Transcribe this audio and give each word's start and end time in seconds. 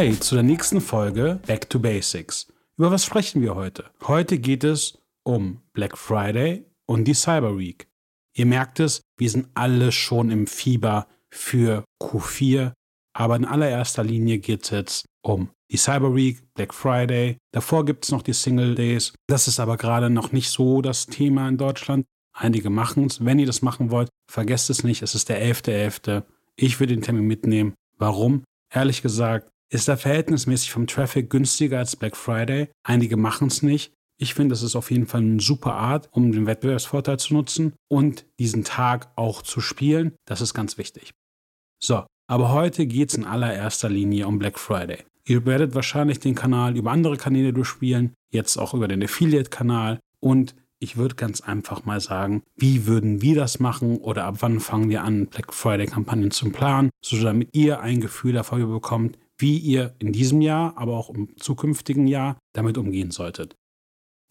Hi 0.00 0.18
zu 0.18 0.34
der 0.34 0.44
nächsten 0.44 0.80
Folge 0.80 1.40
Back 1.46 1.68
to 1.68 1.78
Basics. 1.78 2.50
Über 2.78 2.90
was 2.90 3.04
sprechen 3.04 3.42
wir 3.42 3.54
heute? 3.54 3.90
Heute 4.06 4.38
geht 4.38 4.64
es 4.64 4.96
um 5.24 5.60
Black 5.74 5.98
Friday 5.98 6.64
und 6.86 7.04
die 7.04 7.12
Cyber 7.12 7.58
Week. 7.58 7.86
Ihr 8.34 8.46
merkt 8.46 8.80
es, 8.80 9.02
wir 9.18 9.28
sind 9.28 9.48
alle 9.52 9.92
schon 9.92 10.30
im 10.30 10.46
Fieber 10.46 11.06
für 11.28 11.84
Q4, 12.02 12.72
aber 13.12 13.36
in 13.36 13.44
allererster 13.44 14.02
Linie 14.02 14.38
geht 14.38 14.62
es 14.62 14.70
jetzt 14.70 15.04
um 15.20 15.50
die 15.70 15.76
Cyber 15.76 16.16
Week, 16.16 16.50
Black 16.54 16.72
Friday. 16.72 17.36
Davor 17.52 17.84
gibt 17.84 18.06
es 18.06 18.10
noch 18.10 18.22
die 18.22 18.32
Single 18.32 18.74
Days. 18.74 19.12
Das 19.26 19.48
ist 19.48 19.60
aber 19.60 19.76
gerade 19.76 20.08
noch 20.08 20.32
nicht 20.32 20.48
so 20.48 20.80
das 20.80 21.08
Thema 21.08 21.46
in 21.46 21.58
Deutschland. 21.58 22.06
Einige 22.32 22.70
machen 22.70 23.04
es. 23.04 23.22
Wenn 23.22 23.38
ihr 23.38 23.44
das 23.44 23.60
machen 23.60 23.90
wollt, 23.90 24.08
vergesst 24.30 24.70
es 24.70 24.82
nicht. 24.82 25.02
Es 25.02 25.14
ist 25.14 25.28
der 25.28 25.42
11.11. 25.42 26.04
.11. 26.04 26.22
Ich 26.56 26.80
würde 26.80 26.94
den 26.94 27.02
Termin 27.02 27.26
mitnehmen. 27.26 27.74
Warum? 27.98 28.44
Ehrlich 28.72 29.02
gesagt, 29.02 29.50
ist 29.70 29.88
er 29.88 29.96
verhältnismäßig 29.96 30.72
vom 30.72 30.86
Traffic 30.86 31.30
günstiger 31.30 31.78
als 31.78 31.96
Black 31.96 32.16
Friday. 32.16 32.68
Einige 32.82 33.16
machen 33.16 33.48
es 33.48 33.62
nicht. 33.62 33.92
Ich 34.18 34.34
finde, 34.34 34.52
das 34.52 34.62
ist 34.62 34.76
auf 34.76 34.90
jeden 34.90 35.06
Fall 35.06 35.22
eine 35.22 35.40
super 35.40 35.74
Art, 35.74 36.08
um 36.12 36.32
den 36.32 36.46
Wettbewerbsvorteil 36.46 37.18
zu 37.18 37.32
nutzen 37.32 37.72
und 37.88 38.26
diesen 38.38 38.64
Tag 38.64 39.10
auch 39.16 39.40
zu 39.40 39.60
spielen. 39.60 40.12
Das 40.26 40.42
ist 40.42 40.52
ganz 40.52 40.76
wichtig. 40.76 41.12
So, 41.82 42.04
aber 42.26 42.52
heute 42.52 42.86
geht 42.86 43.10
es 43.10 43.14
in 43.16 43.24
allererster 43.24 43.88
Linie 43.88 44.26
um 44.26 44.38
Black 44.38 44.58
Friday. 44.58 45.04
Ihr 45.24 45.46
werdet 45.46 45.74
wahrscheinlich 45.74 46.18
den 46.18 46.34
Kanal 46.34 46.76
über 46.76 46.90
andere 46.90 47.16
Kanäle 47.16 47.52
durchspielen, 47.52 48.12
jetzt 48.30 48.58
auch 48.58 48.74
über 48.74 48.88
den 48.88 49.02
Affiliate-Kanal 49.02 50.00
und 50.18 50.54
ich 50.80 50.96
würde 50.96 51.14
ganz 51.14 51.40
einfach 51.42 51.84
mal 51.84 52.00
sagen, 52.00 52.42
wie 52.56 52.86
würden 52.86 53.22
wir 53.22 53.36
das 53.36 53.60
machen 53.60 53.98
oder 53.98 54.24
ab 54.24 54.36
wann 54.40 54.60
fangen 54.60 54.88
wir 54.88 55.04
an, 55.04 55.26
Black 55.26 55.52
Friday-Kampagnen 55.52 56.30
zu 56.30 56.50
planen, 56.50 56.90
so 57.04 57.22
damit 57.22 57.50
ihr 57.52 57.80
ein 57.80 58.00
Gefühl 58.00 58.32
dafür 58.32 58.66
bekommt, 58.66 59.18
wie 59.40 59.58
ihr 59.58 59.94
in 59.98 60.12
diesem 60.12 60.40
Jahr, 60.40 60.76
aber 60.76 60.96
auch 60.96 61.10
im 61.10 61.36
zukünftigen 61.36 62.06
Jahr 62.06 62.38
damit 62.52 62.78
umgehen 62.78 63.10
solltet. 63.10 63.56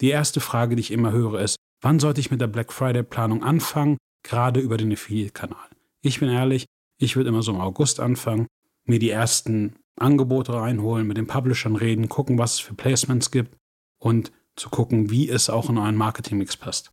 Die 0.00 0.10
erste 0.10 0.40
Frage, 0.40 0.76
die 0.76 0.80
ich 0.80 0.90
immer 0.90 1.12
höre, 1.12 1.40
ist, 1.40 1.56
wann 1.82 2.00
sollte 2.00 2.20
ich 2.20 2.30
mit 2.30 2.40
der 2.40 2.46
Black 2.46 2.72
Friday-Planung 2.72 3.42
anfangen, 3.42 3.98
gerade 4.22 4.60
über 4.60 4.76
den 4.76 4.92
Affiliate-Kanal? 4.92 5.68
Ich 6.02 6.20
bin 6.20 6.28
ehrlich, 6.28 6.66
ich 6.98 7.16
würde 7.16 7.28
immer 7.28 7.42
so 7.42 7.52
im 7.52 7.60
August 7.60 8.00
anfangen, 8.00 8.46
mir 8.84 8.98
die 8.98 9.10
ersten 9.10 9.76
Angebote 9.96 10.54
reinholen, 10.54 11.06
mit 11.06 11.16
den 11.16 11.26
Publishern 11.26 11.76
reden, 11.76 12.08
gucken, 12.08 12.38
was 12.38 12.54
es 12.54 12.60
für 12.60 12.74
Placements 12.74 13.30
gibt 13.30 13.56
und 14.00 14.32
zu 14.56 14.70
gucken, 14.70 15.10
wie 15.10 15.28
es 15.28 15.50
auch 15.50 15.68
in 15.68 15.78
euren 15.78 15.96
Marketingmix 15.96 16.56
passt. 16.56 16.90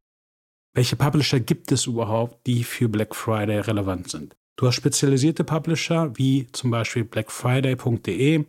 Welche 0.74 0.96
Publisher 0.96 1.40
gibt 1.40 1.72
es 1.72 1.88
überhaupt, 1.88 2.46
die 2.46 2.64
für 2.64 2.88
Black 2.88 3.16
Friday 3.16 3.60
relevant 3.60 4.10
sind? 4.10 4.36
Du 4.60 4.66
hast 4.66 4.76
spezialisierte 4.76 5.44
Publisher 5.44 6.18
wie 6.18 6.48
zum 6.52 6.72
Beispiel 6.72 7.04
blackfriday.de 7.04 8.46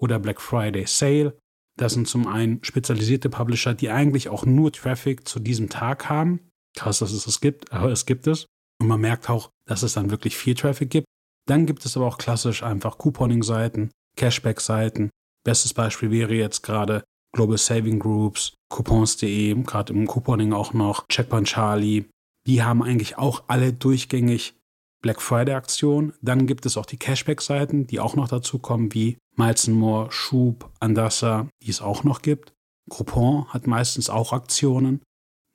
oder 0.00 0.18
Black 0.20 0.40
Friday 0.40 0.86
Sale. 0.86 1.36
Das 1.76 1.94
sind 1.94 2.06
zum 2.06 2.28
einen 2.28 2.62
spezialisierte 2.62 3.28
Publisher, 3.28 3.74
die 3.74 3.90
eigentlich 3.90 4.28
auch 4.28 4.46
nur 4.46 4.72
Traffic 4.72 5.26
zu 5.26 5.40
diesem 5.40 5.68
Tag 5.68 6.08
haben. 6.08 6.48
Krass, 6.76 7.00
dass 7.00 7.10
es 7.10 7.24
das 7.24 7.40
gibt, 7.40 7.72
aber 7.72 7.90
es 7.90 8.06
gibt 8.06 8.28
es. 8.28 8.46
Und 8.80 8.86
man 8.86 9.00
merkt 9.00 9.28
auch, 9.28 9.50
dass 9.66 9.82
es 9.82 9.94
dann 9.94 10.10
wirklich 10.10 10.36
viel 10.36 10.54
Traffic 10.54 10.90
gibt. 10.90 11.06
Dann 11.48 11.66
gibt 11.66 11.84
es 11.84 11.96
aber 11.96 12.06
auch 12.06 12.18
klassisch 12.18 12.62
einfach 12.62 12.98
Couponing-Seiten, 12.98 13.90
Cashback-Seiten. 14.16 15.10
Bestes 15.44 15.74
Beispiel 15.74 16.10
wäre 16.12 16.34
jetzt 16.34 16.62
gerade 16.62 17.02
Global 17.34 17.58
Saving 17.58 17.98
Groups, 17.98 18.54
Coupons.de, 18.70 19.54
gerade 19.62 19.92
im 19.92 20.06
Couponing 20.06 20.52
auch 20.52 20.72
noch, 20.72 21.06
Checkpoint 21.08 21.48
Charlie. 21.48 22.04
Die 22.46 22.62
haben 22.62 22.82
eigentlich 22.82 23.18
auch 23.18 23.44
alle 23.48 23.72
durchgängig 23.72 24.57
Black 25.02 25.22
Friday 25.22 25.54
Aktion. 25.54 26.12
Dann 26.22 26.46
gibt 26.46 26.66
es 26.66 26.76
auch 26.76 26.86
die 26.86 26.96
Cashback-Seiten, 26.96 27.86
die 27.86 28.00
auch 28.00 28.16
noch 28.16 28.28
dazu 28.28 28.58
kommen, 28.58 28.92
wie 28.94 29.18
Miles 29.36 29.68
More, 29.68 30.10
Schub, 30.10 30.70
Andassa, 30.80 31.48
die 31.62 31.70
es 31.70 31.80
auch 31.80 32.04
noch 32.04 32.22
gibt. 32.22 32.52
Groupon 32.88 33.46
hat 33.48 33.66
meistens 33.66 34.10
auch 34.10 34.32
Aktionen. 34.32 35.02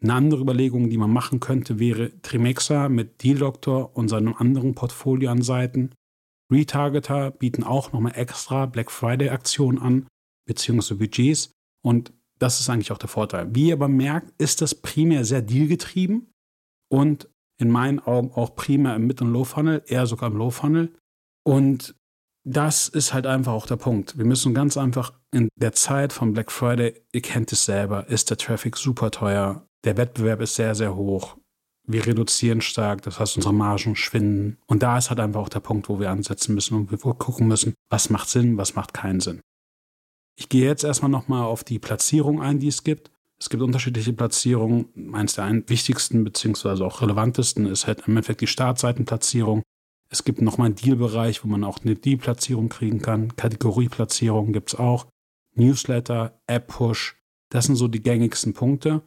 Eine 0.01 0.13
andere 0.13 0.41
Überlegung, 0.41 0.89
die 0.89 0.97
man 0.97 1.11
machen 1.11 1.39
könnte, 1.39 1.79
wäre 1.79 2.11
Trimexa 2.21 2.89
mit 2.89 3.23
Deal 3.23 3.37
Doctor 3.37 3.95
und 3.95 4.09
seinem 4.09 4.35
anderen 4.35 4.75
Portfolio 4.75 5.31
an 5.31 5.41
Seiten. 5.41 5.91
Retargeter 6.51 7.31
bieten 7.31 7.63
auch 7.63 7.93
nochmal 7.93 8.13
extra 8.15 8.65
Black 8.65 8.91
Friday 8.91 9.29
Aktionen 9.29 9.79
an, 9.79 10.07
beziehungsweise 10.45 10.95
Budgets. 10.95 11.51
Und 11.83 12.13
das 12.39 12.59
ist 12.59 12.69
eigentlich 12.69 12.91
auch 12.91 12.97
der 12.97 13.09
Vorteil. 13.09 13.55
Wie 13.55 13.69
ihr 13.69 13.75
aber 13.75 13.87
merkt, 13.87 14.33
ist 14.41 14.61
das 14.61 14.75
primär 14.75 15.23
sehr 15.25 15.41
dealgetrieben 15.41 16.31
und 16.91 17.29
in 17.63 17.71
meinen 17.71 17.99
Augen 17.99 18.31
auch 18.33 18.55
primär 18.55 18.95
im 18.95 19.07
Mid- 19.07 19.21
und 19.21 19.31
Low-Funnel, 19.31 19.83
eher 19.87 20.05
sogar 20.05 20.29
im 20.29 20.37
Low-Funnel. 20.37 20.93
Und 21.43 21.95
das 22.45 22.89
ist 22.89 23.13
halt 23.13 23.25
einfach 23.25 23.53
auch 23.53 23.65
der 23.65 23.77
Punkt. 23.77 24.17
Wir 24.17 24.25
müssen 24.25 24.53
ganz 24.53 24.77
einfach 24.77 25.13
in 25.31 25.47
der 25.55 25.71
Zeit 25.71 26.13
von 26.13 26.33
Black 26.33 26.51
Friday, 26.51 27.01
ihr 27.13 27.21
kennt 27.21 27.51
es 27.51 27.65
selber, 27.65 28.07
ist 28.09 28.29
der 28.29 28.37
Traffic 28.37 28.75
super 28.77 29.11
teuer. 29.11 29.65
Der 29.85 29.97
Wettbewerb 29.97 30.41
ist 30.41 30.55
sehr, 30.55 30.75
sehr 30.75 30.95
hoch. 30.95 31.37
Wir 31.85 32.05
reduzieren 32.05 32.61
stark, 32.61 33.01
das 33.01 33.19
heißt, 33.19 33.37
unsere 33.37 33.53
Margen 33.53 33.95
schwinden. 33.95 34.57
Und 34.67 34.83
da 34.83 34.97
ist 34.97 35.09
halt 35.09 35.19
einfach 35.19 35.41
auch 35.41 35.49
der 35.49 35.59
Punkt, 35.59 35.89
wo 35.89 35.99
wir 35.99 36.11
ansetzen 36.11 36.53
müssen 36.55 36.75
und 36.75 36.91
wir 36.91 36.97
gucken 36.97 37.47
müssen, 37.47 37.73
was 37.89 38.09
macht 38.09 38.29
Sinn, 38.29 38.57
was 38.57 38.75
macht 38.75 38.93
keinen 38.93 39.19
Sinn. 39.19 39.41
Ich 40.37 40.49
gehe 40.49 40.65
jetzt 40.65 40.83
erstmal 40.83 41.11
nochmal 41.11 41.43
auf 41.43 41.63
die 41.63 41.79
Platzierung 41.79 42.41
ein, 42.41 42.59
die 42.59 42.69
es 42.69 42.83
gibt. 42.83 43.11
Es 43.39 43.49
gibt 43.49 43.61
unterschiedliche 43.61 44.13
Platzierungen. 44.13 45.13
Eins 45.13 45.33
der 45.33 45.51
wichtigsten 45.67 46.23
bzw. 46.23 46.83
auch 46.83 47.01
relevantesten 47.01 47.65
ist 47.65 47.87
halt 47.87 48.07
im 48.07 48.15
Endeffekt 48.15 48.41
die 48.41 48.47
Startseitenplatzierung. 48.47 49.63
Es 50.09 50.23
gibt 50.23 50.41
nochmal 50.41 50.67
einen 50.67 50.75
Deal-Bereich, 50.75 51.43
wo 51.43 51.47
man 51.47 51.63
auch 51.63 51.79
eine 51.83 51.95
Deal-Platzierung 51.95 52.69
kriegen 52.69 53.01
kann. 53.01 53.35
Kategorieplatzierung 53.35 54.53
gibt 54.53 54.73
es 54.73 54.79
auch. 54.79 55.07
Newsletter, 55.55 56.39
App-Push. 56.47 57.17
Das 57.49 57.65
sind 57.65 57.75
so 57.75 57.87
die 57.87 58.01
gängigsten 58.01 58.53
Punkte. 58.53 59.01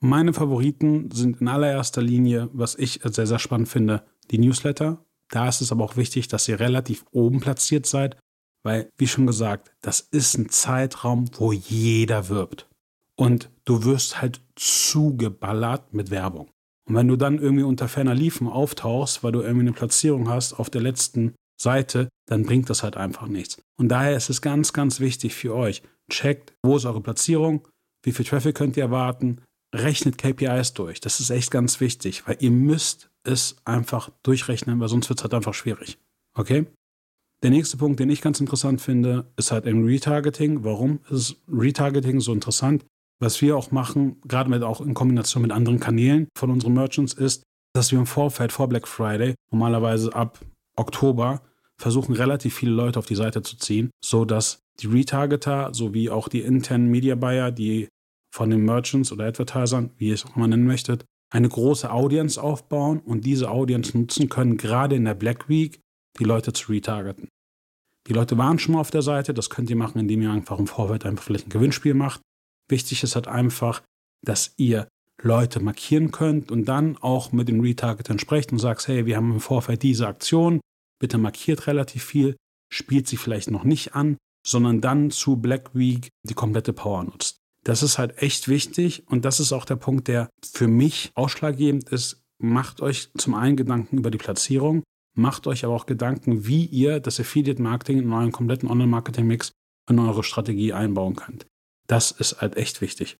Meine 0.00 0.32
Favoriten 0.32 1.10
sind 1.10 1.40
in 1.40 1.48
allererster 1.48 2.02
Linie, 2.02 2.48
was 2.52 2.74
ich 2.76 3.00
sehr, 3.04 3.26
sehr 3.26 3.38
spannend 3.38 3.68
finde, 3.68 4.04
die 4.30 4.38
Newsletter. 4.38 5.04
Da 5.30 5.48
ist 5.48 5.60
es 5.60 5.72
aber 5.72 5.84
auch 5.84 5.96
wichtig, 5.96 6.28
dass 6.28 6.48
ihr 6.48 6.60
relativ 6.60 7.04
oben 7.10 7.40
platziert 7.40 7.86
seid, 7.86 8.16
weil, 8.62 8.90
wie 8.96 9.06
schon 9.06 9.26
gesagt, 9.26 9.72
das 9.80 10.00
ist 10.00 10.36
ein 10.38 10.48
Zeitraum, 10.48 11.30
wo 11.38 11.52
jeder 11.52 12.28
wirbt 12.28 12.68
und 13.16 13.50
du 13.64 13.84
wirst 13.84 14.20
halt 14.20 14.40
zugeballert 14.56 15.92
mit 15.92 16.10
Werbung. 16.10 16.50
Und 16.86 16.96
wenn 16.96 17.08
du 17.08 17.16
dann 17.16 17.38
irgendwie 17.38 17.64
unter 17.64 17.88
ferner 17.88 18.14
Liefen 18.14 18.48
auftauchst, 18.48 19.24
weil 19.24 19.32
du 19.32 19.40
irgendwie 19.40 19.62
eine 19.62 19.72
Platzierung 19.72 20.28
hast 20.28 20.54
auf 20.54 20.68
der 20.68 20.82
letzten 20.82 21.34
Seite, 21.60 22.08
dann 22.26 22.44
bringt 22.44 22.68
das 22.68 22.82
halt 22.82 22.96
einfach 22.96 23.26
nichts. 23.26 23.62
Und 23.78 23.88
daher 23.88 24.16
ist 24.16 24.30
es 24.30 24.42
ganz, 24.42 24.72
ganz 24.72 25.00
wichtig 25.00 25.34
für 25.34 25.54
euch. 25.54 25.82
Checkt, 26.10 26.52
wo 26.62 26.76
ist 26.76 26.84
eure 26.84 27.00
Platzierung, 27.00 27.66
wie 28.02 28.12
viel 28.12 28.26
Traffic 28.26 28.54
könnt 28.54 28.76
ihr 28.76 28.84
erwarten, 28.84 29.40
rechnet 29.74 30.18
KPIs 30.18 30.74
durch. 30.74 31.00
Das 31.00 31.20
ist 31.20 31.30
echt 31.30 31.50
ganz 31.50 31.80
wichtig, 31.80 32.26
weil 32.26 32.36
ihr 32.40 32.50
müsst 32.50 33.10
es 33.24 33.56
einfach 33.64 34.10
durchrechnen, 34.22 34.78
weil 34.80 34.88
sonst 34.88 35.08
wird 35.08 35.18
es 35.20 35.24
halt 35.24 35.34
einfach 35.34 35.54
schwierig. 35.54 35.98
Okay? 36.36 36.66
Der 37.42 37.50
nächste 37.50 37.76
Punkt, 37.76 38.00
den 38.00 38.10
ich 38.10 38.20
ganz 38.22 38.40
interessant 38.40 38.80
finde, 38.80 39.30
ist 39.36 39.52
halt 39.52 39.66
im 39.66 39.84
Retargeting. 39.84 40.64
Warum 40.64 41.00
ist 41.10 41.36
Retargeting 41.48 42.20
so 42.20 42.32
interessant? 42.32 42.84
Was 43.24 43.40
wir 43.40 43.56
auch 43.56 43.70
machen, 43.70 44.20
gerade 44.28 44.50
mit 44.50 44.62
auch 44.62 44.82
in 44.82 44.92
Kombination 44.92 45.40
mit 45.40 45.50
anderen 45.50 45.80
Kanälen 45.80 46.28
von 46.36 46.50
unseren 46.50 46.74
Merchants, 46.74 47.14
ist, 47.14 47.42
dass 47.74 47.90
wir 47.90 47.98
im 47.98 48.04
Vorfeld 48.04 48.52
vor 48.52 48.68
Black 48.68 48.86
Friday, 48.86 49.34
normalerweise 49.50 50.14
ab 50.14 50.40
Oktober, 50.76 51.40
versuchen 51.80 52.14
relativ 52.14 52.54
viele 52.54 52.72
Leute 52.72 52.98
auf 52.98 53.06
die 53.06 53.14
Seite 53.14 53.40
zu 53.40 53.56
ziehen, 53.56 53.90
sodass 54.04 54.58
die 54.78 54.88
Retargeter 54.88 55.72
sowie 55.72 56.10
auch 56.10 56.28
die 56.28 56.42
internen 56.42 56.90
Media 56.90 57.14
Buyer, 57.14 57.50
die 57.50 57.88
von 58.30 58.50
den 58.50 58.62
Merchants 58.62 59.10
oder 59.10 59.24
Advertisern, 59.24 59.88
wie 59.96 60.08
ihr 60.08 60.14
es 60.14 60.26
auch 60.26 60.36
immer 60.36 60.46
nennen 60.46 60.66
möchtet, 60.66 61.06
eine 61.32 61.48
große 61.48 61.90
Audience 61.90 62.40
aufbauen 62.40 63.00
und 63.00 63.24
diese 63.24 63.50
Audience 63.50 63.96
nutzen 63.96 64.28
können, 64.28 64.58
gerade 64.58 64.96
in 64.96 65.06
der 65.06 65.14
Black 65.14 65.48
Week, 65.48 65.80
die 66.18 66.24
Leute 66.24 66.52
zu 66.52 66.70
retargeten. 66.70 67.28
Die 68.06 68.12
Leute 68.12 68.36
waren 68.36 68.58
schon 68.58 68.74
mal 68.74 68.80
auf 68.80 68.90
der 68.90 69.00
Seite, 69.00 69.32
das 69.32 69.48
könnt 69.48 69.70
ihr 69.70 69.76
machen, 69.76 69.98
indem 69.98 70.20
ihr 70.20 70.30
einfach 70.30 70.58
im 70.58 70.66
Vorfeld 70.66 71.06
einfach 71.06 71.24
vielleicht 71.24 71.46
ein 71.46 71.50
Gewinnspiel 71.50 71.94
macht 71.94 72.20
Wichtig 72.68 73.02
ist 73.02 73.14
halt 73.14 73.28
einfach, 73.28 73.82
dass 74.22 74.54
ihr 74.56 74.88
Leute 75.22 75.60
markieren 75.60 76.10
könnt 76.10 76.50
und 76.50 76.66
dann 76.66 76.96
auch 76.98 77.32
mit 77.32 77.48
den 77.48 77.60
Retargetern 77.60 78.18
sprecht 78.18 78.52
und 78.52 78.58
sagt, 78.58 78.88
hey, 78.88 79.06
wir 79.06 79.16
haben 79.16 79.32
im 79.32 79.40
Vorfeld 79.40 79.82
diese 79.82 80.06
Aktion, 80.06 80.60
bitte 80.98 81.18
markiert 81.18 81.66
relativ 81.66 82.04
viel, 82.04 82.36
spielt 82.70 83.06
sie 83.06 83.16
vielleicht 83.16 83.50
noch 83.50 83.64
nicht 83.64 83.94
an, 83.94 84.16
sondern 84.46 84.80
dann 84.80 85.10
zu 85.10 85.36
Black 85.36 85.74
Week 85.74 86.08
die 86.24 86.34
komplette 86.34 86.72
Power 86.72 87.04
nutzt. 87.04 87.38
Das 87.62 87.82
ist 87.82 87.96
halt 87.96 88.20
echt 88.20 88.48
wichtig 88.48 89.04
und 89.06 89.24
das 89.24 89.40
ist 89.40 89.52
auch 89.52 89.64
der 89.64 89.76
Punkt, 89.76 90.08
der 90.08 90.28
für 90.44 90.68
mich 90.68 91.10
ausschlaggebend 91.14 91.88
ist. 91.88 92.20
Macht 92.38 92.82
euch 92.82 93.10
zum 93.16 93.34
einen 93.34 93.56
Gedanken 93.56 93.96
über 93.96 94.10
die 94.10 94.18
Platzierung, 94.18 94.82
macht 95.16 95.46
euch 95.46 95.64
aber 95.64 95.74
auch 95.74 95.86
Gedanken, 95.86 96.46
wie 96.46 96.66
ihr 96.66 97.00
das 97.00 97.18
Affiliate 97.18 97.62
Marketing 97.62 98.00
in 98.00 98.12
euren 98.12 98.32
kompletten 98.32 98.68
Online-Marketing-Mix 98.68 99.52
in 99.88 99.98
eure 99.98 100.24
Strategie 100.24 100.72
einbauen 100.72 101.16
könnt. 101.16 101.46
Das 101.86 102.10
ist 102.10 102.40
halt 102.40 102.56
echt 102.56 102.80
wichtig. 102.80 103.18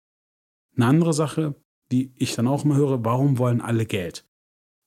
Eine 0.76 0.86
andere 0.86 1.12
Sache, 1.12 1.54
die 1.92 2.12
ich 2.16 2.34
dann 2.34 2.48
auch 2.48 2.64
immer 2.64 2.76
höre, 2.76 3.04
warum 3.04 3.38
wollen 3.38 3.60
alle 3.60 3.86
Geld? 3.86 4.26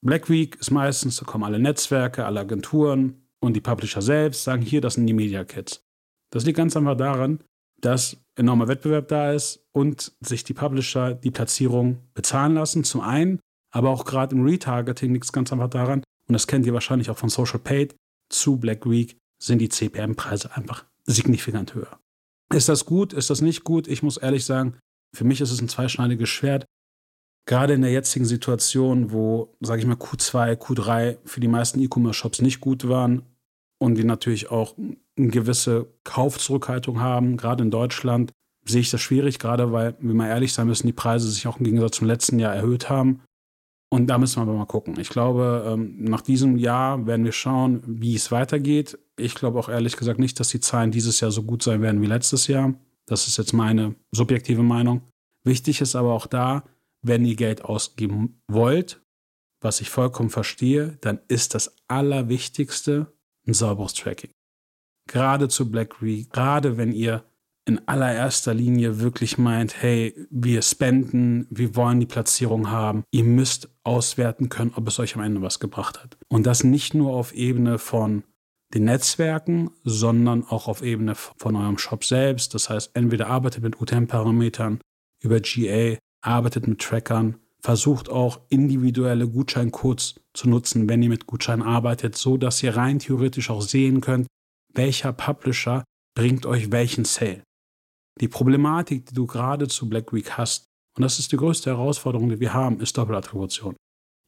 Black 0.01 0.29
Week 0.29 0.55
ist 0.55 0.71
meistens, 0.71 1.17
da 1.17 1.25
kommen 1.25 1.43
alle 1.43 1.59
Netzwerke, 1.59 2.25
alle 2.25 2.41
Agenturen 2.41 3.27
und 3.39 3.55
die 3.55 3.61
Publisher 3.61 4.01
selbst 4.01 4.43
sagen, 4.43 4.61
hier, 4.61 4.81
das 4.81 4.95
sind 4.95 5.07
die 5.07 5.13
Media 5.13 5.43
Kits. 5.43 5.83
Das 6.31 6.45
liegt 6.45 6.57
ganz 6.57 6.75
einfach 6.75 6.97
daran, 6.97 7.43
dass 7.79 8.17
enormer 8.35 8.67
Wettbewerb 8.67 9.07
da 9.07 9.31
ist 9.31 9.65
und 9.71 10.13
sich 10.19 10.43
die 10.43 10.53
Publisher 10.53 11.13
die 11.13 11.31
Platzierung 11.31 11.99
bezahlen 12.13 12.55
lassen. 12.55 12.83
Zum 12.83 13.01
einen, 13.01 13.39
aber 13.71 13.89
auch 13.89 14.05
gerade 14.05 14.35
im 14.35 14.43
Retargeting 14.43 15.13
liegt 15.13 15.25
es 15.25 15.33
ganz 15.33 15.51
einfach 15.51 15.69
daran, 15.69 16.03
und 16.27 16.33
das 16.33 16.47
kennt 16.47 16.65
ihr 16.65 16.73
wahrscheinlich 16.73 17.09
auch 17.09 17.17
von 17.17 17.29
Social 17.29 17.59
Paid, 17.59 17.95
zu 18.29 18.57
Black 18.57 18.89
Week 18.89 19.17
sind 19.39 19.59
die 19.59 19.69
CPM-Preise 19.69 20.55
einfach 20.55 20.85
signifikant 21.05 21.73
höher. 21.73 21.99
Ist 22.53 22.69
das 22.69 22.85
gut? 22.85 23.13
Ist 23.13 23.29
das 23.29 23.41
nicht 23.41 23.63
gut? 23.63 23.87
Ich 23.87 24.03
muss 24.03 24.17
ehrlich 24.17 24.45
sagen, 24.45 24.77
für 25.13 25.23
mich 25.23 25.41
ist 25.41 25.51
es 25.51 25.61
ein 25.61 25.69
zweischneidiges 25.69 26.29
Schwert. 26.29 26.65
Gerade 27.45 27.73
in 27.73 27.81
der 27.81 27.91
jetzigen 27.91 28.25
Situation, 28.25 29.11
wo, 29.11 29.55
sage 29.61 29.81
ich 29.81 29.87
mal, 29.87 29.95
Q2, 29.95 30.55
Q3 30.57 31.17
für 31.23 31.39
die 31.39 31.47
meisten 31.47 31.79
E-Commerce-Shops 31.79 32.41
nicht 32.41 32.59
gut 32.59 32.87
waren 32.87 33.23
und 33.79 33.95
die 33.95 34.03
natürlich 34.03 34.51
auch 34.51 34.75
eine 34.77 35.29
gewisse 35.29 35.87
Kaufzurückhaltung 36.03 36.99
haben, 36.99 37.37
gerade 37.37 37.63
in 37.63 37.71
Deutschland, 37.71 38.31
sehe 38.65 38.81
ich 38.81 38.91
das 38.91 39.01
schwierig, 39.01 39.39
gerade 39.39 39.71
weil, 39.71 39.95
wie 39.99 40.13
wir 40.13 40.27
ehrlich 40.27 40.51
sein 40.51 40.67
müssen, 40.67 40.87
die 40.87 40.93
Preise 40.93 41.29
sich 41.29 41.47
auch 41.47 41.57
im 41.57 41.63
Gegensatz 41.63 41.97
zum 41.97 42.07
letzten 42.07 42.37
Jahr 42.37 42.53
erhöht 42.53 42.89
haben. 42.89 43.21
Und 43.89 44.07
da 44.07 44.17
müssen 44.17 44.37
wir 44.37 44.41
aber 44.41 44.53
mal 44.53 44.65
gucken. 44.65 44.99
Ich 44.99 45.09
glaube, 45.09 45.65
ähm, 45.65 46.03
nach 46.03 46.21
diesem 46.21 46.57
Jahr 46.57 47.05
werden 47.07 47.23
wir 47.23 47.31
schauen, 47.31 47.81
wie 47.85 48.15
es 48.15 48.31
weitergeht. 48.31 48.99
Ich 49.17 49.33
glaube 49.33 49.57
auch 49.59 49.69
ehrlich 49.69 49.95
gesagt 49.95 50.19
nicht, 50.19 50.39
dass 50.39 50.49
die 50.49 50.59
Zahlen 50.59 50.91
dieses 50.91 51.19
Jahr 51.21 51.31
so 51.31 51.43
gut 51.43 51.63
sein 51.63 51.81
werden 51.81 52.01
wie 52.01 52.07
letztes 52.07 52.47
Jahr. 52.47 52.73
Das 53.05 53.27
ist 53.27 53.37
jetzt 53.37 53.53
meine 53.53 53.95
subjektive 54.11 54.63
Meinung. 54.63 55.01
Wichtig 55.45 55.79
ist 55.79 55.95
aber 55.95 56.13
auch 56.13 56.27
da, 56.27 56.65
wenn 57.01 57.23
ihr 57.23 57.35
Geld 57.35 57.63
ausgeben 57.63 58.41
wollt, 58.49 59.01
was 59.61 59.79
ich 59.79 59.89
vollkommen 59.89 60.29
verstehe, 60.29 60.97
dann 61.01 61.21
ist 61.29 61.55
das 61.55 61.75
Allerwichtigste 61.87 63.13
ein 63.47 63.53
sauberes 63.53 63.93
Tracking. 63.93 64.31
Gerade 65.09 65.47
zu 65.47 65.71
Black 65.71 66.01
Week, 66.01 66.29
gerade 66.31 66.75
wenn 66.77 66.91
ihr 66.91 67.23
in 67.67 67.85
allererster 67.85 68.53
Linie 68.53 69.01
wirklich 69.01 69.37
meint, 69.37 69.81
hey, 69.81 70.15
wir 70.29 70.61
spenden, 70.61 71.47
wir 71.49 71.75
wollen 71.75 71.99
die 71.99 72.05
Platzierung 72.05 72.71
haben. 72.71 73.03
Ihr 73.11 73.25
müsst 73.25 73.69
auswerten 73.83 74.47
können, 74.47 74.71
ob 74.75 74.87
es 74.87 74.99
euch 74.99 75.15
am 75.15 75.21
Ende 75.21 75.41
was 75.41 75.59
gebracht 75.59 76.01
hat. 76.01 76.17
Und 76.29 76.45
das 76.45 76.63
nicht 76.63 76.93
nur 76.93 77.13
auf 77.13 77.33
Ebene 77.33 77.77
von 77.77 78.23
den 78.73 78.85
Netzwerken, 78.85 79.69
sondern 79.83 80.45
auch 80.45 80.69
auf 80.69 80.81
Ebene 80.81 81.15
von 81.15 81.55
eurem 81.57 81.77
Shop 81.77 82.05
selbst. 82.05 82.53
Das 82.53 82.69
heißt, 82.69 82.91
entweder 82.93 83.27
arbeitet 83.27 83.63
mit 83.63 83.81
UTM-Parametern 83.81 84.79
über 85.21 85.41
GA, 85.41 85.97
arbeitet 86.21 86.67
mit 86.67 86.79
Trackern, 86.79 87.37
versucht 87.61 88.09
auch 88.09 88.39
individuelle 88.49 89.27
Gutscheincodes 89.27 90.15
zu 90.33 90.49
nutzen, 90.49 90.87
wenn 90.87 91.03
ihr 91.03 91.09
mit 91.09 91.27
Gutscheinen 91.27 91.63
arbeitet, 91.63 92.15
so 92.15 92.37
dass 92.37 92.63
ihr 92.63 92.77
rein 92.77 92.99
theoretisch 92.99 93.49
auch 93.49 93.61
sehen 93.61 93.99
könnt, 93.99 94.27
welcher 94.73 95.11
Publisher 95.11 95.83
bringt 96.15 96.45
euch 96.45 96.71
welchen 96.71 97.03
Sale. 97.03 97.43
Die 98.19 98.27
Problematik, 98.27 99.05
die 99.05 99.13
du 99.13 99.25
gerade 99.25 99.67
zu 99.67 99.87
Black 99.87 100.13
Week 100.13 100.31
hast, 100.31 100.65
und 100.95 101.03
das 101.03 101.19
ist 101.19 101.31
die 101.31 101.37
größte 101.37 101.69
Herausforderung, 101.69 102.29
die 102.29 102.39
wir 102.39 102.53
haben, 102.53 102.79
ist 102.79 102.97
Doppelattribution. 102.97 103.75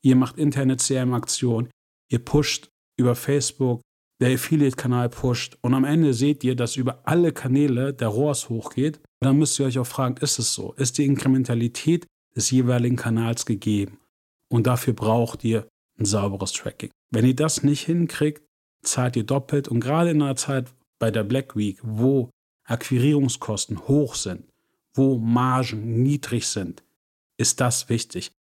Ihr 0.03 0.15
macht 0.15 0.37
interne 0.37 0.77
CM-Aktionen, 0.77 1.69
ihr 2.11 2.19
pusht 2.19 2.69
über 2.97 3.15
Facebook, 3.15 3.81
der 4.21 4.33
Affiliate-Kanal 4.33 5.09
pusht 5.09 5.57
und 5.61 5.73
am 5.73 5.85
Ende 5.85 6.13
seht 6.13 6.43
ihr, 6.43 6.55
dass 6.55 6.75
über 6.75 7.01
alle 7.05 7.31
Kanäle 7.31 7.93
der 7.93 8.09
ROAS 8.09 8.49
hochgeht. 8.49 8.99
Dann 9.21 9.37
müsst 9.37 9.59
ihr 9.59 9.65
euch 9.65 9.79
auch 9.79 9.87
fragen, 9.87 10.17
ist 10.17 10.39
es 10.39 10.53
so? 10.53 10.73
Ist 10.73 10.97
die 10.97 11.05
Inkrementalität 11.05 12.05
des 12.35 12.51
jeweiligen 12.51 12.97
Kanals 12.97 13.45
gegeben? 13.45 13.97
Und 14.51 14.67
dafür 14.67 14.93
braucht 14.93 15.43
ihr 15.43 15.67
ein 15.97 16.05
sauberes 16.05 16.51
Tracking. 16.51 16.91
Wenn 17.11 17.25
ihr 17.25 17.35
das 17.35 17.63
nicht 17.63 17.85
hinkriegt, 17.85 18.43
zahlt 18.83 19.15
ihr 19.15 19.23
doppelt 19.23 19.67
und 19.67 19.79
gerade 19.79 20.11
in 20.11 20.21
einer 20.21 20.35
Zeit 20.35 20.73
bei 20.99 21.11
der 21.11 21.23
Black 21.23 21.55
Week, 21.55 21.79
wo 21.81 22.29
Akquirierungskosten 22.69 23.87
hoch 23.87 24.15
sind, 24.15 24.43
wo 24.93 25.17
Margen 25.17 26.03
niedrig 26.03 26.47
sind, 26.47 26.83
ist 27.37 27.61
das 27.61 27.89
wichtig. 27.89 28.31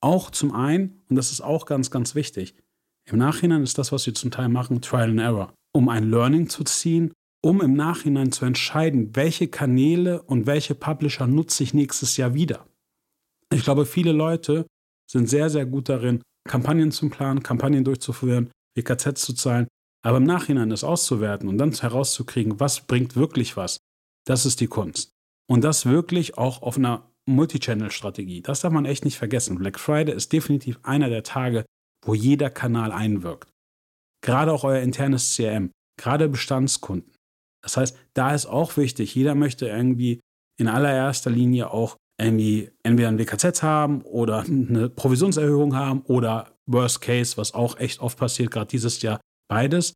Auch 0.00 0.30
zum 0.30 0.54
einen, 0.54 1.02
und 1.08 1.16
das 1.16 1.32
ist 1.32 1.40
auch 1.40 1.66
ganz, 1.66 1.90
ganz 1.90 2.14
wichtig, 2.14 2.54
im 3.06 3.18
Nachhinein 3.18 3.62
ist 3.62 3.78
das, 3.78 3.90
was 3.90 4.06
wir 4.06 4.14
zum 4.14 4.30
Teil 4.30 4.48
machen, 4.48 4.82
Trial 4.82 5.10
and 5.10 5.20
Error, 5.20 5.54
um 5.72 5.88
ein 5.88 6.10
Learning 6.10 6.48
zu 6.48 6.62
ziehen, 6.64 7.12
um 7.40 7.62
im 7.62 7.74
Nachhinein 7.74 8.32
zu 8.32 8.44
entscheiden, 8.44 9.14
welche 9.16 9.48
Kanäle 9.48 10.22
und 10.22 10.46
welche 10.46 10.74
Publisher 10.74 11.26
nutze 11.26 11.62
ich 11.62 11.72
nächstes 11.72 12.16
Jahr 12.16 12.34
wieder. 12.34 12.66
Ich 13.52 13.64
glaube, 13.64 13.86
viele 13.86 14.12
Leute 14.12 14.66
sind 15.10 15.28
sehr, 15.28 15.48
sehr 15.48 15.64
gut 15.64 15.88
darin, 15.88 16.22
Kampagnen 16.46 16.92
zu 16.92 17.08
planen, 17.08 17.42
Kampagnen 17.42 17.84
durchzuführen, 17.84 18.50
WKZ 18.74 19.16
zu 19.16 19.32
zahlen, 19.32 19.68
aber 20.02 20.18
im 20.18 20.24
Nachhinein 20.24 20.70
das 20.70 20.84
auszuwerten 20.84 21.48
und 21.48 21.58
dann 21.58 21.72
herauszukriegen, 21.72 22.60
was 22.60 22.86
bringt 22.86 23.16
wirklich 23.16 23.56
was, 23.56 23.77
das 24.28 24.44
ist 24.44 24.60
die 24.60 24.66
Kunst. 24.66 25.12
Und 25.50 25.64
das 25.64 25.86
wirklich 25.86 26.36
auch 26.36 26.62
auf 26.62 26.76
einer 26.76 27.10
Multichannel-Strategie. 27.26 28.42
Das 28.42 28.60
darf 28.60 28.72
man 28.72 28.84
echt 28.84 29.04
nicht 29.04 29.18
vergessen. 29.18 29.58
Black 29.58 29.78
Friday 29.78 30.14
ist 30.14 30.32
definitiv 30.32 30.78
einer 30.82 31.08
der 31.08 31.22
Tage, 31.22 31.64
wo 32.04 32.14
jeder 32.14 32.50
Kanal 32.50 32.92
einwirkt. 32.92 33.50
Gerade 34.22 34.52
auch 34.52 34.64
euer 34.64 34.80
internes 34.82 35.34
CRM, 35.34 35.70
gerade 35.98 36.28
Bestandskunden. 36.28 37.12
Das 37.62 37.76
heißt, 37.76 37.96
da 38.14 38.34
ist 38.34 38.46
auch 38.46 38.76
wichtig, 38.76 39.14
jeder 39.14 39.34
möchte 39.34 39.66
irgendwie 39.66 40.20
in 40.58 40.68
allererster 40.68 41.30
Linie 41.30 41.70
auch 41.70 41.96
irgendwie 42.20 42.70
entweder 42.82 43.08
ein 43.08 43.18
WKZ 43.18 43.62
haben 43.62 44.02
oder 44.02 44.40
eine 44.40 44.88
Provisionserhöhung 44.88 45.76
haben 45.76 46.02
oder 46.02 46.56
Worst 46.66 47.00
Case, 47.00 47.36
was 47.36 47.54
auch 47.54 47.78
echt 47.78 48.00
oft 48.00 48.18
passiert, 48.18 48.50
gerade 48.50 48.68
dieses 48.68 49.00
Jahr, 49.02 49.20
beides. 49.48 49.94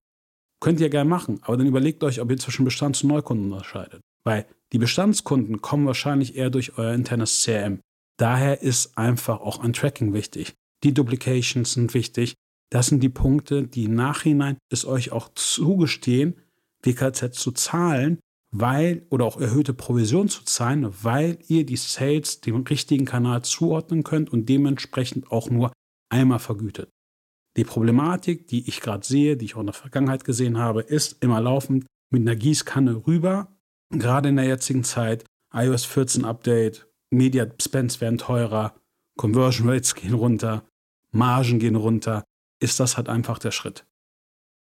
Könnt 0.62 0.80
ihr 0.80 0.90
gerne 0.90 1.10
machen, 1.10 1.40
aber 1.42 1.56
dann 1.56 1.66
überlegt 1.66 2.04
euch, 2.04 2.20
ob 2.20 2.30
ihr 2.30 2.38
zwischen 2.38 2.64
Bestands- 2.64 3.02
und 3.02 3.08
Neukunden 3.08 3.52
unterscheidet. 3.52 4.00
Weil 4.24 4.46
die 4.72 4.78
Bestandskunden 4.78 5.60
kommen 5.60 5.86
wahrscheinlich 5.86 6.36
eher 6.36 6.50
durch 6.50 6.78
euer 6.78 6.94
internes 6.94 7.42
CRM. 7.42 7.80
Daher 8.18 8.62
ist 8.62 8.96
einfach 8.96 9.40
auch 9.40 9.60
ein 9.60 9.72
Tracking 9.72 10.12
wichtig. 10.12 10.54
Die 10.84 10.94
Duplications 10.94 11.72
sind 11.72 11.94
wichtig. 11.94 12.34
Das 12.70 12.86
sind 12.86 13.02
die 13.02 13.08
Punkte, 13.08 13.66
die 13.66 13.84
im 13.84 13.94
Nachhinein 13.94 14.56
es 14.70 14.86
euch 14.86 15.12
auch 15.12 15.28
zugestehen, 15.34 16.40
WKZ 16.82 17.34
zu 17.34 17.52
zahlen, 17.52 18.18
weil 18.54 19.06
oder 19.10 19.24
auch 19.24 19.40
erhöhte 19.40 19.74
Provision 19.74 20.28
zu 20.28 20.44
zahlen, 20.44 20.92
weil 21.02 21.38
ihr 21.48 21.66
die 21.66 21.76
Sales 21.76 22.40
dem 22.40 22.62
richtigen 22.62 23.04
Kanal 23.04 23.42
zuordnen 23.42 24.04
könnt 24.04 24.32
und 24.32 24.48
dementsprechend 24.48 25.30
auch 25.30 25.50
nur 25.50 25.72
einmal 26.10 26.38
vergütet. 26.38 26.90
Die 27.56 27.64
Problematik, 27.64 28.46
die 28.46 28.66
ich 28.68 28.80
gerade 28.80 29.06
sehe, 29.06 29.36
die 29.36 29.44
ich 29.44 29.56
auch 29.56 29.60
in 29.60 29.66
der 29.66 29.74
Vergangenheit 29.74 30.24
gesehen 30.24 30.58
habe, 30.58 30.80
ist 30.80 31.22
immer 31.22 31.40
laufend 31.40 31.86
mit 32.10 32.22
einer 32.22 32.36
Gießkanne 32.36 33.06
rüber 33.06 33.54
gerade 33.92 34.28
in 34.28 34.36
der 34.36 34.46
jetzigen 34.46 34.84
Zeit, 34.84 35.24
iOS 35.52 35.84
14 35.84 36.24
Update, 36.24 36.86
Media 37.10 37.46
Spends 37.60 38.00
werden 38.00 38.18
teurer, 38.18 38.74
Conversion 39.16 39.68
Rates 39.68 39.94
gehen 39.94 40.14
runter, 40.14 40.66
Margen 41.10 41.58
gehen 41.58 41.76
runter, 41.76 42.24
ist 42.60 42.80
das 42.80 42.96
halt 42.96 43.08
einfach 43.08 43.38
der 43.38 43.50
Schritt. 43.50 43.84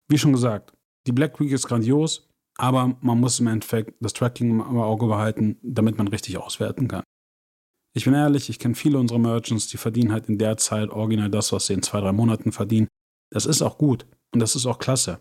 Wie 0.08 0.18
schon 0.18 0.32
gesagt, 0.32 0.72
die 1.06 1.12
Black 1.12 1.38
Week 1.40 1.52
ist 1.52 1.68
grandios, 1.68 2.28
aber 2.58 2.96
man 3.00 3.20
muss 3.20 3.40
im 3.40 3.46
Endeffekt 3.46 3.94
das 4.00 4.12
Tracking 4.12 4.50
im 4.50 4.78
Auge 4.78 5.06
behalten, 5.06 5.58
damit 5.62 5.98
man 5.98 6.08
richtig 6.08 6.36
auswerten 6.38 6.88
kann. 6.88 7.04
Ich 7.94 8.04
bin 8.04 8.14
ehrlich, 8.14 8.48
ich 8.48 8.58
kenne 8.58 8.74
viele 8.74 8.98
unserer 8.98 9.18
Merchants, 9.18 9.68
die 9.68 9.76
verdienen 9.76 10.12
halt 10.12 10.28
in 10.28 10.38
der 10.38 10.56
Zeit 10.56 10.90
original 10.90 11.30
das, 11.30 11.52
was 11.52 11.66
sie 11.66 11.74
in 11.74 11.82
zwei, 11.82 12.00
drei 12.00 12.12
Monaten 12.12 12.52
verdienen. 12.52 12.88
Das 13.30 13.46
ist 13.46 13.62
auch 13.62 13.78
gut 13.78 14.06
und 14.32 14.40
das 14.40 14.56
ist 14.56 14.66
auch 14.66 14.78
klasse. 14.78 15.20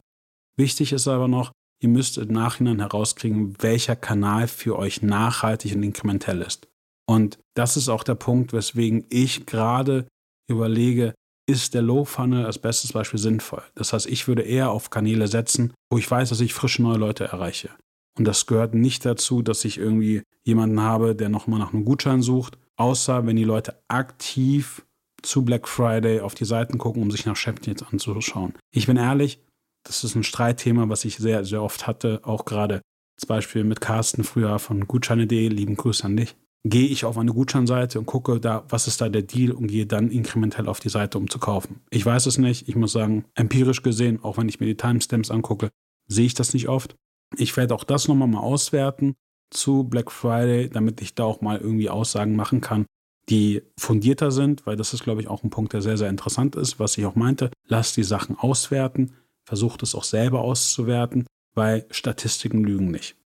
Wichtig 0.57 0.93
ist 0.93 1.07
aber 1.07 1.27
noch, 1.27 1.51
Ihr 1.81 1.89
müsst 1.89 2.17
im 2.17 2.29
Nachhinein 2.29 2.79
herauskriegen, 2.79 3.55
welcher 3.59 3.95
Kanal 3.95 4.47
für 4.47 4.77
euch 4.77 5.01
nachhaltig 5.01 5.75
und 5.75 5.83
inkrementell 5.83 6.41
ist. 6.41 6.67
Und 7.09 7.39
das 7.55 7.75
ist 7.75 7.89
auch 7.89 8.03
der 8.03 8.15
Punkt, 8.15 8.53
weswegen 8.53 9.05
ich 9.09 9.45
gerade 9.47 10.05
überlege, 10.47 11.15
ist 11.49 11.73
der 11.73 11.81
Low 11.81 12.05
Funnel 12.05 12.45
als 12.45 12.59
bestes 12.59 12.93
Beispiel 12.93 13.19
sinnvoll. 13.19 13.63
Das 13.73 13.93
heißt, 13.93 14.05
ich 14.05 14.27
würde 14.27 14.43
eher 14.43 14.69
auf 14.69 14.91
Kanäle 14.91 15.27
setzen, 15.27 15.73
wo 15.89 15.97
ich 15.97 16.09
weiß, 16.09 16.29
dass 16.29 16.39
ich 16.39 16.53
frische 16.53 16.83
neue 16.83 16.97
Leute 16.97 17.25
erreiche. 17.25 17.71
Und 18.17 18.25
das 18.25 18.45
gehört 18.45 18.75
nicht 18.75 19.05
dazu, 19.05 19.41
dass 19.41 19.65
ich 19.65 19.77
irgendwie 19.77 20.21
jemanden 20.43 20.81
habe, 20.81 21.15
der 21.15 21.29
nochmal 21.29 21.59
nach 21.59 21.73
einem 21.73 21.85
Gutschein 21.85 22.21
sucht, 22.21 22.57
außer 22.77 23.25
wenn 23.25 23.35
die 23.35 23.43
Leute 23.43 23.81
aktiv 23.87 24.85
zu 25.21 25.43
Black 25.43 25.67
Friday 25.67 26.19
auf 26.19 26.35
die 26.35 26.45
Seiten 26.45 26.77
gucken, 26.77 27.01
um 27.01 27.11
sich 27.11 27.25
nach 27.25 27.35
Champions 27.35 27.83
anzuschauen. 27.83 28.53
Ich 28.71 28.87
bin 28.87 28.97
ehrlich, 28.97 29.39
das 29.83 30.03
ist 30.03 30.15
ein 30.15 30.23
Streitthema, 30.23 30.89
was 30.89 31.05
ich 31.05 31.17
sehr, 31.17 31.43
sehr 31.45 31.63
oft 31.63 31.87
hatte, 31.87 32.21
auch 32.23 32.45
gerade 32.45 32.81
zum 33.17 33.27
Beispiel 33.27 33.63
mit 33.63 33.81
Carsten 33.81 34.23
früher 34.23 34.59
von 34.59 34.87
Gutscheine.de, 34.87 35.47
lieben 35.47 35.75
Grüße 35.75 36.03
an 36.03 36.17
dich. 36.17 36.35
Gehe 36.63 36.87
ich 36.87 37.05
auf 37.05 37.17
eine 37.17 37.33
Gutscheinseite 37.33 37.97
und 37.97 38.05
gucke 38.05 38.39
da, 38.39 38.63
was 38.69 38.87
ist 38.87 39.01
da 39.01 39.09
der 39.09 39.23
Deal 39.23 39.51
und 39.51 39.67
gehe 39.67 39.87
dann 39.87 40.11
inkrementell 40.11 40.67
auf 40.67 40.79
die 40.79 40.89
Seite, 40.89 41.17
um 41.17 41.29
zu 41.29 41.39
kaufen. 41.39 41.81
Ich 41.89 42.05
weiß 42.05 42.27
es 42.27 42.37
nicht. 42.37 42.69
Ich 42.69 42.75
muss 42.75 42.91
sagen, 42.91 43.25
empirisch 43.33 43.81
gesehen, 43.81 44.23
auch 44.23 44.37
wenn 44.37 44.49
ich 44.49 44.59
mir 44.59 44.67
die 44.67 44.77
Timestamps 44.77 45.31
angucke, 45.31 45.69
sehe 46.07 46.25
ich 46.25 46.35
das 46.35 46.53
nicht 46.53 46.69
oft. 46.69 46.95
Ich 47.35 47.55
werde 47.57 47.73
auch 47.73 47.83
das 47.83 48.07
nochmal 48.07 48.27
mal 48.27 48.41
auswerten 48.41 49.15
zu 49.49 49.83
Black 49.83 50.11
Friday, 50.11 50.69
damit 50.69 51.01
ich 51.01 51.15
da 51.15 51.23
auch 51.23 51.41
mal 51.41 51.57
irgendwie 51.57 51.89
Aussagen 51.89 52.35
machen 52.35 52.61
kann, 52.61 52.85
die 53.29 53.61
fundierter 53.77 54.31
sind, 54.31 54.65
weil 54.65 54.75
das 54.75 54.93
ist, 54.93 55.03
glaube 55.03 55.21
ich, 55.21 55.27
auch 55.27 55.43
ein 55.43 55.49
Punkt, 55.49 55.73
der 55.73 55.81
sehr, 55.81 55.97
sehr 55.97 56.09
interessant 56.09 56.55
ist, 56.55 56.79
was 56.79 56.97
ich 56.97 57.05
auch 57.05 57.15
meinte. 57.15 57.51
Lass 57.67 57.93
die 57.93 58.03
Sachen 58.03 58.37
auswerten 58.37 59.13
versucht 59.51 59.83
es 59.83 59.95
auch 59.95 60.05
selber 60.05 60.39
auszuwerten, 60.39 61.27
weil 61.55 61.85
Statistiken 61.91 62.63
lügen 62.63 62.89
nicht. 62.89 63.17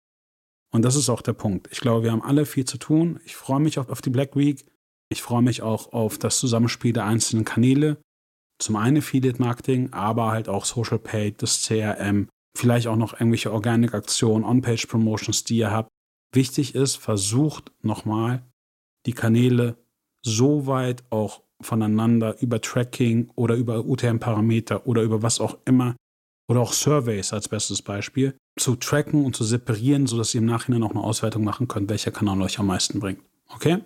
Und 0.71 0.81
das 0.81 0.95
ist 0.95 1.07
auch 1.07 1.21
der 1.21 1.33
Punkt. 1.33 1.67
Ich 1.71 1.81
glaube, 1.81 2.01
wir 2.01 2.11
haben 2.11 2.23
alle 2.23 2.47
viel 2.47 2.65
zu 2.65 2.79
tun. 2.79 3.19
Ich 3.25 3.35
freue 3.35 3.59
mich 3.59 3.77
auf, 3.77 4.01
die 4.01 4.09
Black 4.09 4.35
Week. 4.35 4.65
Ich 5.07 5.21
freue 5.21 5.43
mich 5.43 5.61
auch 5.61 5.93
auf 5.93 6.17
das 6.17 6.39
Zusammenspiel 6.39 6.93
der 6.93 7.05
einzelnen 7.05 7.45
Kanäle. 7.45 7.97
Zum 8.57 8.75
einen 8.75 8.97
Affiliate 8.97 9.39
Marketing, 9.39 9.93
aber 9.93 10.31
halt 10.31 10.49
auch 10.49 10.65
Social 10.65 10.97
Paid, 10.97 11.43
das 11.43 11.61
CRM, 11.61 12.27
vielleicht 12.57 12.87
auch 12.87 12.95
noch 12.95 13.13
irgendwelche 13.13 13.53
Organic-Aktionen, 13.53 14.45
On-Page 14.45 14.87
Promotions, 14.87 15.43
die 15.43 15.57
ihr 15.57 15.69
habt. 15.69 15.89
Wichtig 16.33 16.73
ist, 16.73 16.95
versucht 16.95 17.71
nochmal 17.83 18.41
die 19.05 19.13
Kanäle 19.13 19.77
so 20.23 20.65
weit 20.65 21.03
auch 21.11 21.43
voneinander 21.61 22.41
über 22.41 22.61
Tracking 22.61 23.29
oder 23.35 23.53
über 23.53 23.85
UTM-Parameter 23.85 24.87
oder 24.87 25.03
über 25.03 25.21
was 25.21 25.39
auch 25.39 25.59
immer 25.65 25.95
oder 26.47 26.61
auch 26.61 26.73
Surveys 26.73 27.33
als 27.33 27.49
bestes 27.49 27.81
Beispiel 27.81 28.35
zu 28.57 28.75
tracken 28.75 29.25
und 29.25 29.35
zu 29.35 29.43
separieren, 29.43 30.07
sodass 30.07 30.33
ihr 30.33 30.41
im 30.41 30.47
Nachhinein 30.47 30.83
auch 30.83 30.91
eine 30.91 31.03
Auswertung 31.03 31.43
machen 31.43 31.67
könnt, 31.67 31.89
welcher 31.89 32.11
Kanal 32.11 32.41
euch 32.41 32.59
am 32.59 32.67
meisten 32.67 32.99
bringt. 32.99 33.21
Okay? 33.53 33.79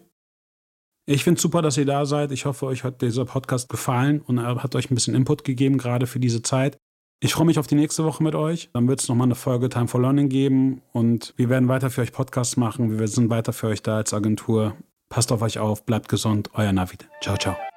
Ich 1.06 1.24
finde 1.24 1.38
es 1.38 1.42
super, 1.42 1.62
dass 1.62 1.78
ihr 1.78 1.86
da 1.86 2.06
seid. 2.06 2.32
Ich 2.32 2.46
hoffe, 2.46 2.68
euch 2.68 2.84
hat 2.84 3.02
dieser 3.02 3.26
Podcast 3.26 3.70
gefallen 3.70 4.22
und 4.22 4.38
er 4.38 4.62
hat 4.62 4.76
euch 4.76 4.92
ein 4.92 4.96
bisschen 4.96 5.16
Input 5.16 5.44
gegeben, 5.44 5.78
gerade 5.78 6.06
für 6.06 6.20
diese 6.20 6.44
Zeit. 6.44 6.78
Ich 7.22 7.34
freue 7.34 7.48
mich 7.48 7.60
auf 7.60 7.68
die 7.68 7.76
nächste 7.76 8.06
Woche 8.06 8.24
mit 8.24 8.36
euch. 8.36 8.70
Dann 8.74 8.88
wird 8.88 9.02
es 9.02 9.10
nochmal 9.10 9.26
eine 9.28 9.36
Folge 9.36 9.70
Time 9.70 9.88
for 9.88 10.02
Learning 10.02 10.30
geben 10.30 10.82
und 10.94 11.34
wir 11.36 11.50
werden 11.50 11.68
weiter 11.68 11.90
für 11.90 12.02
euch 12.02 12.14
Podcasts 12.14 12.58
machen. 12.58 12.98
Wir 13.00 13.08
sind 13.08 13.30
weiter 13.30 13.54
für 13.54 13.68
euch 13.68 13.82
da 13.82 13.98
als 13.98 14.14
Agentur. 14.14 14.76
Passt 15.10 15.32
auf 15.32 15.42
euch 15.42 15.58
auf, 15.58 15.86
bleibt 15.86 16.08
gesund, 16.08 16.52
euer 16.54 16.72
Navid. 16.72 17.10
Ciao, 17.22 17.36
ciao. 17.36 17.69